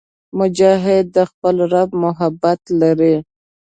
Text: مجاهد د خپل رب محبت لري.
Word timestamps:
مجاهد 0.39 1.05
د 1.15 1.17
خپل 1.31 1.55
رب 1.73 1.89
محبت 2.03 2.59
لري. 2.81 3.15